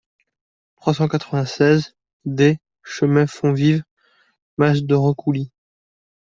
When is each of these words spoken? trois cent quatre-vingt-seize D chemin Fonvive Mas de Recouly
trois 0.77 0.95
cent 0.95 1.07
quatre-vingt-seize 1.07 1.95
D 2.25 2.57
chemin 2.81 3.27
Fonvive 3.27 3.83
Mas 4.57 4.81
de 4.81 4.95
Recouly 4.95 5.51